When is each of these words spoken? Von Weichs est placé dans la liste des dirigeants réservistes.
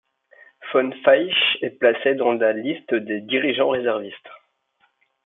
Von 0.73 0.93
Weichs 1.05 1.59
est 1.61 1.77
placé 1.77 2.15
dans 2.15 2.33
la 2.33 2.53
liste 2.53 2.91
des 2.95 3.21
dirigeants 3.21 3.69
réservistes. 3.69 4.29